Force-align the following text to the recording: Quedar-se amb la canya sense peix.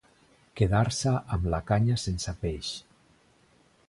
Quedar-se 0.59 1.11
amb 1.37 1.45
la 1.55 1.59
canya 1.67 1.97
sense 2.05 2.33
peix. 2.47 2.71